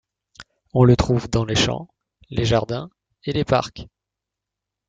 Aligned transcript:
On 0.73 0.83
le 0.83 0.95
trouve 0.95 1.29
dans 1.29 1.45
les 1.45 1.53
champs, 1.53 1.87
les 2.31 2.43
jardins 2.43 2.89
et 3.23 3.33
les 3.33 3.45
parcs. 3.45 3.85